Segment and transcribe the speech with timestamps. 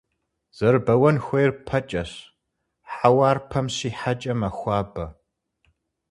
[0.57, 2.11] Зэрыбэуэн хуейр пэкӀэщ,
[2.93, 5.05] хьэуар пэм щихьэкӀэ мэхуабэ.